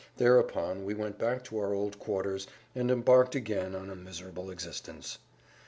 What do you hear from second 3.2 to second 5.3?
again on a miserable existence.